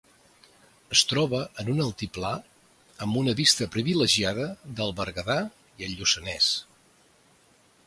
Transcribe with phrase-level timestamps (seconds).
[0.95, 2.31] Es troba en un altiplà
[3.07, 4.49] amb una vista privilegiada
[4.81, 5.39] del Berguedà
[5.83, 6.53] i el Lluçanès.